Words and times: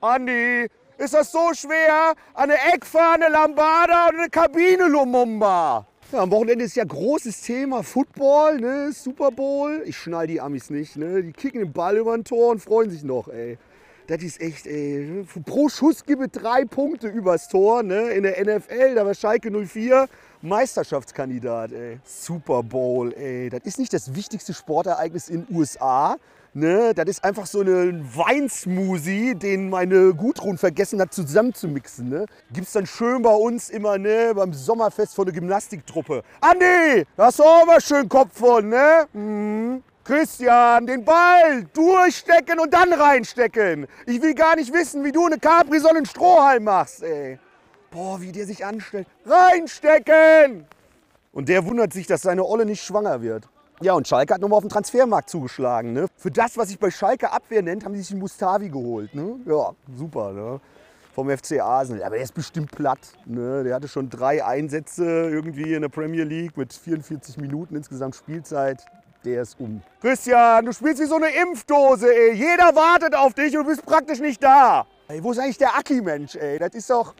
Andi, 0.00 0.68
ist 0.96 1.14
das 1.14 1.32
so 1.32 1.52
schwer? 1.54 2.14
Eine 2.34 2.54
Eckfahne 2.72 3.28
Lambada 3.28 4.08
oder 4.08 4.18
eine 4.18 4.30
Kabine 4.30 4.86
Lumumba? 4.86 5.86
Ja, 6.12 6.20
am 6.20 6.30
Wochenende 6.30 6.64
ist 6.64 6.76
ja 6.76 6.84
großes 6.84 7.42
Thema 7.42 7.82
Football, 7.82 8.60
ne? 8.60 8.92
Super 8.92 9.32
Bowl. 9.32 9.82
Ich 9.86 9.96
schnall 9.98 10.28
die 10.28 10.40
Amis 10.40 10.70
nicht, 10.70 10.96
ne? 10.96 11.22
Die 11.22 11.32
kicken 11.32 11.60
den 11.60 11.72
Ball 11.72 11.96
über 11.96 12.14
ein 12.14 12.22
Tor 12.22 12.52
und 12.52 12.60
freuen 12.60 12.90
sich 12.90 13.02
noch, 13.02 13.26
ey. 13.26 13.58
Das 14.08 14.22
ist 14.22 14.40
echt, 14.40 14.66
ey. 14.66 15.26
Pro 15.44 15.68
Schuss 15.68 16.02
gibt 16.02 16.22
es 16.22 16.42
drei 16.42 16.64
Punkte 16.64 17.08
übers 17.08 17.46
Tor, 17.46 17.82
ne? 17.82 18.08
In 18.12 18.22
der 18.22 18.42
NFL, 18.42 18.94
da 18.94 19.04
war 19.04 19.14
Schalke 19.14 19.50
04 19.50 20.08
Meisterschaftskandidat, 20.40 21.72
ey. 21.72 21.98
Super 22.04 22.62
Bowl, 22.62 23.12
ey. 23.12 23.50
Das 23.50 23.60
ist 23.64 23.78
nicht 23.78 23.92
das 23.92 24.14
wichtigste 24.14 24.54
Sportereignis 24.54 25.28
in 25.28 25.44
den 25.44 25.54
USA. 25.54 26.16
Ne, 26.54 26.94
das 26.94 27.06
ist 27.06 27.24
einfach 27.24 27.44
so 27.44 27.60
ein 27.60 28.02
Weinsmoothie, 28.16 29.34
den 29.34 29.68
meine 29.68 30.14
Gudrun 30.14 30.56
vergessen 30.56 30.98
hat 31.00 31.12
zusammenzumixen. 31.12 32.08
Ne? 32.08 32.24
Gibt's 32.50 32.72
dann 32.72 32.86
schön 32.86 33.20
bei 33.20 33.34
uns 33.34 33.68
immer 33.68 33.98
ne, 33.98 34.32
beim 34.34 34.54
Sommerfest 34.54 35.14
von 35.14 35.26
der 35.26 35.34
Gymnastiktruppe. 35.34 36.22
Andi, 36.40 37.04
da 37.16 37.26
hast 37.26 37.38
du 37.38 37.44
auch 37.44 37.66
mal 37.66 37.80
schön 37.82 38.08
Kopf 38.08 38.38
von, 38.38 38.70
ne? 38.70 39.06
Mhm. 39.12 39.82
Christian, 40.08 40.86
den 40.86 41.04
Ball 41.04 41.64
durchstecken 41.74 42.58
und 42.58 42.72
dann 42.72 42.94
reinstecken. 42.94 43.86
Ich 44.06 44.22
will 44.22 44.32
gar 44.32 44.56
nicht 44.56 44.72
wissen, 44.72 45.04
wie 45.04 45.12
du 45.12 45.26
eine 45.26 45.38
Capri-Sonne 45.38 46.06
Strohhalm 46.06 46.64
machst, 46.64 47.02
ey. 47.02 47.38
Boah, 47.90 48.18
wie 48.18 48.32
der 48.32 48.46
sich 48.46 48.64
anstellt. 48.64 49.06
Reinstecken! 49.26 50.64
Und 51.30 51.50
der 51.50 51.62
wundert 51.66 51.92
sich, 51.92 52.06
dass 52.06 52.22
seine 52.22 52.42
Olle 52.42 52.64
nicht 52.64 52.82
schwanger 52.82 53.20
wird. 53.20 53.50
Ja, 53.82 53.92
und 53.92 54.08
Schalke 54.08 54.32
hat 54.32 54.40
nochmal 54.40 54.56
auf 54.56 54.64
den 54.64 54.70
Transfermarkt 54.70 55.28
zugeschlagen. 55.28 55.92
Ne? 55.92 56.06
Für 56.16 56.30
das, 56.30 56.56
was 56.56 56.68
sich 56.68 56.78
bei 56.78 56.90
Schalke 56.90 57.30
Abwehr 57.30 57.60
nennt, 57.60 57.84
haben 57.84 57.92
sie 57.92 58.00
sich 58.00 58.08
den 58.08 58.20
Mustavi 58.20 58.70
geholt. 58.70 59.14
Ne? 59.14 59.38
Ja, 59.44 59.72
super. 59.94 60.32
Ne? 60.32 60.58
Vom 61.14 61.28
FC 61.28 61.60
Arsenal. 61.60 62.02
Aber 62.02 62.14
der 62.14 62.24
ist 62.24 62.32
bestimmt 62.32 62.72
platt. 62.72 63.12
Ne? 63.26 63.62
Der 63.62 63.74
hatte 63.74 63.88
schon 63.88 64.08
drei 64.08 64.42
Einsätze 64.42 65.04
irgendwie 65.04 65.74
in 65.74 65.82
der 65.82 65.90
Premier 65.90 66.24
League 66.24 66.56
mit 66.56 66.72
44 66.72 67.36
Minuten 67.36 67.76
insgesamt 67.76 68.14
Spielzeit. 68.14 68.86
Der 69.24 69.42
ist 69.42 69.58
um. 69.58 69.82
Christian, 70.00 70.64
du 70.64 70.72
spielst 70.72 71.02
wie 71.02 71.06
so 71.06 71.16
eine 71.16 71.28
Impfdose, 71.28 72.06
ey. 72.14 72.34
Jeder 72.34 72.74
wartet 72.74 73.14
auf 73.16 73.34
dich 73.34 73.56
und 73.56 73.64
du 73.64 73.70
bist 73.70 73.84
praktisch 73.84 74.20
nicht 74.20 74.42
da. 74.42 74.86
Ey, 75.08 75.22
wo 75.22 75.32
ist 75.32 75.38
eigentlich 75.38 75.58
der 75.58 75.76
Aki-Mensch, 75.76 76.36
ey? 76.36 76.58
Das 76.58 76.74
ist 76.74 76.88
doch... 76.88 77.14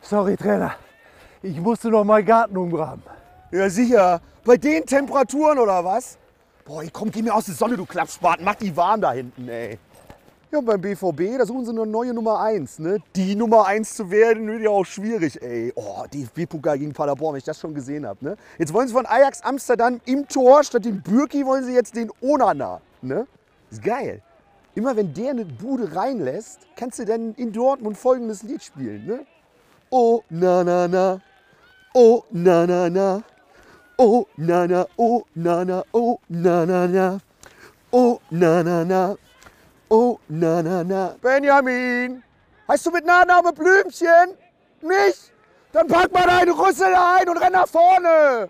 Sorry, 0.00 0.36
Trainer. 0.36 0.74
Ich 1.42 1.60
musste 1.60 1.88
noch 1.88 2.04
mal 2.04 2.24
Garten 2.24 2.56
umgraben. 2.56 3.02
Ja, 3.50 3.68
sicher. 3.68 4.20
Bei 4.44 4.56
den 4.56 4.86
Temperaturen 4.86 5.58
oder 5.58 5.84
was? 5.84 6.16
Boah, 6.64 6.82
komm, 6.92 7.10
geh 7.10 7.20
mir 7.20 7.34
aus 7.34 7.46
der 7.46 7.54
Sonne, 7.54 7.76
du 7.76 7.84
Klappspaten. 7.84 8.44
Mach 8.44 8.54
die 8.54 8.74
warm 8.76 9.00
da 9.00 9.12
hinten, 9.12 9.48
ey. 9.48 9.78
Ja, 10.54 10.60
beim 10.60 10.82
BVB, 10.82 11.38
da 11.38 11.46
suchen 11.46 11.64
sie 11.64 11.70
eine 11.70 11.86
neue 11.86 12.12
Nummer 12.12 12.38
1. 12.40 12.80
Ne? 12.80 12.98
Die 13.16 13.34
Nummer 13.34 13.64
1 13.64 13.94
zu 13.94 14.10
werden, 14.10 14.46
wird 14.46 14.60
ja 14.60 14.68
auch 14.68 14.84
schwierig, 14.84 15.40
ey. 15.40 15.72
Oh, 15.74 16.04
DFB-Pokal 16.12 16.78
gegen 16.78 16.92
Paderborn, 16.92 17.32
wenn 17.32 17.38
ich 17.38 17.44
das 17.44 17.58
schon 17.58 17.72
gesehen 17.72 18.06
habe. 18.06 18.22
Ne? 18.22 18.36
Jetzt 18.58 18.70
wollen 18.74 18.86
sie 18.86 18.92
von 18.92 19.06
Ajax 19.06 19.40
Amsterdam 19.40 19.98
im 20.04 20.28
Tor, 20.28 20.62
statt 20.62 20.84
den 20.84 21.00
Bürki 21.00 21.46
wollen 21.46 21.64
sie 21.64 21.72
jetzt 21.72 21.96
den 21.96 22.10
Onana. 22.20 22.82
Ne? 23.00 23.26
Ist 23.70 23.82
geil. 23.82 24.20
Immer 24.74 24.94
wenn 24.94 25.14
der 25.14 25.30
eine 25.30 25.46
Bude 25.46 25.96
reinlässt, 25.96 26.58
kannst 26.76 26.98
du 26.98 27.06
dann 27.06 27.32
in 27.36 27.50
Dortmund 27.50 27.96
folgendes 27.96 28.42
Lied 28.42 28.62
spielen. 28.62 29.06
Ne? 29.06 29.20
Oh, 29.88 30.20
na, 30.28 30.62
na, 30.62 30.86
na. 30.86 31.20
Oh, 31.94 32.24
na, 32.30 32.66
na, 32.66 32.90
na. 32.90 33.22
Oh, 33.96 34.26
na, 34.36 34.66
na, 34.66 34.86
oh, 34.98 35.24
na, 35.34 35.64
na, 35.64 35.82
oh, 35.92 36.18
na, 36.28 36.66
na, 36.66 36.86
na. 36.86 37.20
Oh, 37.90 38.20
na, 38.28 38.62
na, 38.62 38.84
na. 38.84 39.16
Oh, 39.94 40.18
na, 40.26 40.62
na, 40.62 40.82
na. 40.82 41.16
Benjamin, 41.20 42.22
heißt 42.66 42.86
du 42.86 42.90
mit 42.92 43.04
Nachname 43.04 43.52
Blümchen? 43.52 44.30
Nicht? 44.80 45.30
Dann 45.70 45.86
pack 45.86 46.10
mal 46.10 46.26
deinen 46.26 46.52
Rüssel 46.52 46.94
ein 46.94 47.28
und 47.28 47.36
renn 47.36 47.52
nach 47.52 47.68
vorne. 47.68 48.48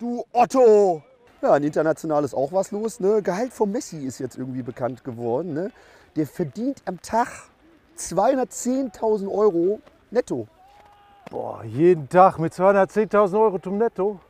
Du 0.00 0.24
Otto. 0.32 1.02
Ja, 1.42 1.52
ein 1.52 1.62
international 1.62 2.24
ist 2.24 2.32
auch 2.32 2.54
was 2.54 2.70
los. 2.70 3.00
Ne? 3.00 3.20
Gehalt 3.20 3.52
von 3.52 3.70
Messi 3.70 3.98
ist 3.98 4.18
jetzt 4.18 4.38
irgendwie 4.38 4.62
bekannt 4.62 5.04
geworden. 5.04 5.52
Ne? 5.52 5.72
Der 6.16 6.26
verdient 6.26 6.80
am 6.86 7.02
Tag 7.02 7.28
210.000 7.98 9.30
Euro 9.30 9.78
netto. 10.10 10.48
Boah, 11.30 11.62
jeden 11.64 12.08
Tag 12.08 12.38
mit 12.38 12.54
210.000 12.54 13.38
Euro 13.38 13.58
zum 13.58 13.76
Netto? 13.76 14.20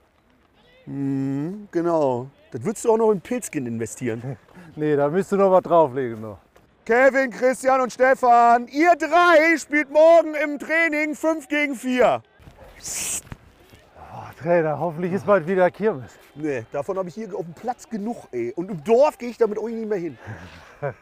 Mhm, 0.86 1.68
genau. 1.70 2.26
Das 2.52 2.62
würdest 2.64 2.84
du 2.84 2.92
auch 2.92 2.98
noch 2.98 3.10
in 3.10 3.20
Pilzkin 3.20 3.66
investieren. 3.66 4.36
nee, 4.76 4.94
da 4.94 5.08
müsst 5.08 5.32
du 5.32 5.36
noch 5.36 5.50
was 5.50 5.62
drauflegen. 5.62 6.20
Noch. 6.20 6.38
Kevin, 6.84 7.30
Christian 7.30 7.80
und 7.80 7.92
Stefan, 7.92 8.68
ihr 8.68 8.94
drei 8.96 9.56
spielt 9.56 9.90
morgen 9.90 10.34
im 10.34 10.58
Training 10.58 11.14
5 11.14 11.48
gegen 11.48 11.74
4. 11.74 12.22
Oh, 13.96 14.42
Trainer, 14.42 14.78
hoffentlich 14.78 15.14
ist 15.14 15.24
bald 15.24 15.46
wieder 15.46 15.70
Kirmes. 15.70 16.12
Nee, 16.34 16.66
davon 16.72 16.98
habe 16.98 17.08
ich 17.08 17.14
hier 17.14 17.34
auf 17.34 17.44
dem 17.44 17.54
Platz 17.54 17.88
genug, 17.88 18.26
ey. 18.32 18.52
Und 18.54 18.70
im 18.70 18.84
Dorf 18.84 19.16
gehe 19.16 19.30
ich 19.30 19.38
damit 19.38 19.58
euch 19.58 19.72
nicht 19.72 19.88
mehr 19.88 19.98
hin. 19.98 20.18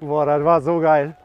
Boah, 0.00 0.26
das 0.26 0.44
war 0.44 0.60
so 0.60 0.78
geil. 0.78 1.16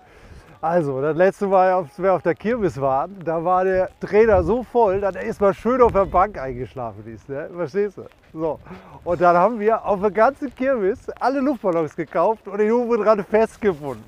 Also, 0.64 1.02
das 1.02 1.18
letzte 1.18 1.46
Mal, 1.48 1.74
als 1.74 2.02
wir 2.02 2.14
auf 2.14 2.22
der 2.22 2.36
Kirmes 2.36 2.80
waren, 2.80 3.20
da 3.26 3.44
war 3.44 3.66
der 3.66 3.90
Trainer 4.00 4.42
so 4.44 4.64
voll, 4.64 5.02
dass 5.02 5.14
er 5.14 5.24
erstmal 5.24 5.54
schön 5.54 5.82
auf 5.82 5.92
der 5.92 6.06
Bank 6.06 6.40
eingeschlafen 6.40 7.06
ist. 7.06 7.28
Ne? 7.28 7.50
Verstehst 7.54 7.98
du? 7.98 8.06
So. 8.32 8.62
Und 9.04 9.20
dann 9.20 9.36
haben 9.36 9.60
wir 9.60 9.84
auf 9.84 10.00
der 10.00 10.12
ganzen 10.12 10.56
Kirmes 10.56 11.10
alle 11.20 11.42
Luftballons 11.42 11.94
gekauft 11.94 12.48
und 12.48 12.60
den 12.60 12.72
oben 12.72 13.04
dran 13.04 13.26
festgebunden. 13.26 14.06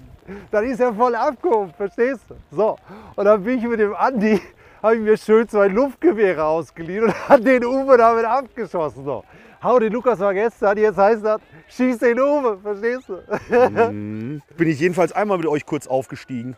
Dann 0.50 0.64
ist 0.64 0.80
er 0.80 0.94
voll 0.94 1.14
abgehoben, 1.14 1.74
verstehst 1.76 2.22
du? 2.30 2.36
So. 2.56 2.78
Und 3.18 3.26
dann 3.26 3.44
bin 3.44 3.58
ich 3.58 3.68
mit 3.68 3.82
dem 3.82 3.94
Andi, 3.94 4.40
habe 4.82 4.96
ich 4.96 5.02
mir 5.02 5.18
schön 5.18 5.48
zwei 5.48 5.68
Luftgewehre 5.68 6.44
ausgeliehen 6.44 7.06
und 7.06 7.30
hat 7.30 7.46
den 7.46 7.66
Uwe 7.66 7.98
damit 7.98 8.26
abgeschossen. 8.26 9.04
So. 9.04 9.24
Hau 9.64 9.80
den 9.80 9.94
Lukas 9.94 10.20
war 10.20 10.34
gestern, 10.34 10.78
jetzt 10.78 10.98
heißt 10.98 11.26
das, 11.26 11.42
schieß 11.70 11.98
den 11.98 12.20
Uwe, 12.20 12.60
verstehst 12.62 13.10
du? 13.10 13.70
Mhm. 13.70 14.42
Bin 14.58 14.68
ich 14.70 14.80
jedenfalls 14.80 15.12
einmal 15.12 15.38
mit 15.38 15.48
euch 15.48 15.66
kurz 15.66 15.88
aufgestiegen. 15.88 16.56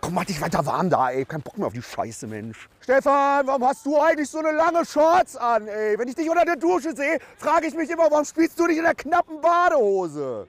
Komm, 0.00 0.14
mach 0.14 0.24
dich 0.24 0.40
weiter 0.40 0.64
warm 0.64 0.90
da, 0.90 1.10
ey. 1.10 1.24
Kein 1.24 1.42
Bock 1.42 1.58
mehr 1.58 1.66
auf 1.66 1.72
die 1.72 1.82
Scheiße, 1.82 2.26
Mensch. 2.26 2.68
Stefan, 2.80 3.46
warum 3.46 3.64
hast 3.66 3.84
du 3.84 3.98
eigentlich 4.00 4.28
so 4.28 4.38
eine 4.38 4.52
lange 4.52 4.84
Shorts 4.84 5.36
an, 5.36 5.66
ey? 5.66 5.98
Wenn 5.98 6.08
ich 6.08 6.14
dich 6.14 6.30
unter 6.30 6.44
der 6.44 6.56
Dusche 6.56 6.94
sehe, 6.94 7.18
frage 7.36 7.66
ich 7.66 7.74
mich 7.74 7.90
immer, 7.90 8.10
warum 8.10 8.24
spielst 8.24 8.58
du 8.58 8.66
nicht 8.66 8.78
in 8.78 8.84
der 8.84 8.94
knappen 8.94 9.40
Badehose? 9.40 10.46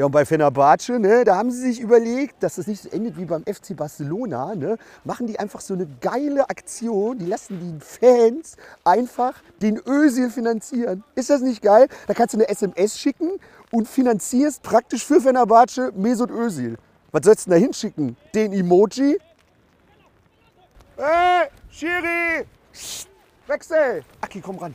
Ja, 0.00 0.06
und 0.06 0.12
bei 0.12 0.24
Fenerbahce, 0.24 0.98
ne, 0.98 1.24
da 1.24 1.36
haben 1.36 1.50
sie 1.50 1.60
sich 1.60 1.78
überlegt, 1.78 2.42
dass 2.42 2.54
das 2.54 2.66
nicht 2.66 2.82
so 2.82 2.88
endet 2.88 3.18
wie 3.18 3.26
beim 3.26 3.42
FC 3.42 3.76
Barcelona, 3.76 4.54
ne, 4.54 4.78
machen 5.04 5.26
die 5.26 5.38
einfach 5.38 5.60
so 5.60 5.74
eine 5.74 5.86
geile 6.00 6.48
Aktion, 6.48 7.18
die 7.18 7.26
lassen 7.26 7.60
die 7.60 7.84
Fans 7.84 8.56
einfach 8.82 9.34
den 9.60 9.78
Özil 9.86 10.30
finanzieren. 10.30 11.04
Ist 11.16 11.28
das 11.28 11.42
nicht 11.42 11.60
geil? 11.60 11.86
Da 12.06 12.14
kannst 12.14 12.32
du 12.32 12.38
eine 12.38 12.48
SMS 12.48 12.98
schicken 12.98 13.32
und 13.72 13.86
finanzierst 13.86 14.62
praktisch 14.62 15.04
für 15.04 15.20
Fenerbahce 15.20 15.92
Mesut 15.94 16.30
Özil. 16.30 16.78
Was 17.12 17.26
sollst 17.26 17.46
du 17.46 17.50
denn 17.50 17.60
da 17.60 17.66
hinschicken? 17.66 18.16
Den 18.34 18.54
Emoji? 18.54 19.18
Hey, 20.96 21.48
Schiri! 21.70 22.46
Wechsel! 23.46 24.02
Aki, 24.22 24.40
komm 24.40 24.56
ran. 24.56 24.74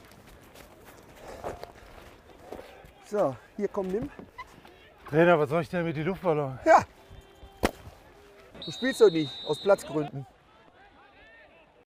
So, 3.10 3.36
hier 3.58 3.68
komm, 3.70 3.88
nimm. 3.88 4.08
Trainer, 5.10 5.40
was 5.40 5.50
soll 5.50 5.62
ich 5.62 5.70
denn 5.70 5.86
mit 5.86 5.96
den 5.96 6.06
Luftballons? 6.06 6.60
Ja. 6.66 6.84
Du 8.66 8.72
spielst 8.72 9.02
doch 9.02 9.12
nicht, 9.12 9.32
aus 9.48 9.62
Platzgründen. 9.62 10.26